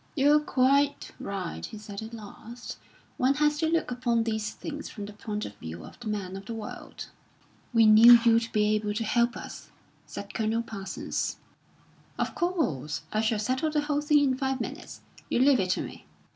[0.15, 2.79] "You're quite right," he said at last;
[3.17, 6.35] "one has to look upon these things from the point of view of the man
[6.35, 7.09] of the world."
[7.71, 9.69] "We knew you'd be able to help us,"
[10.07, 11.37] said Colonel Parsons.
[12.17, 13.03] "Of course!
[13.13, 15.01] I shall settle the whole thing in five minutes.
[15.29, 16.07] You leave it to me."